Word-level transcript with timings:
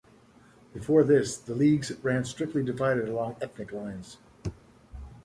Before 0.73 1.03
this, 1.03 1.37
the 1.37 1.53
leagues 1.53 1.91
ran 2.03 2.23
strictly 2.25 2.63
divided 2.63 3.07
along 3.07 3.35
ethnic 3.39 3.71
lines. 3.71 4.17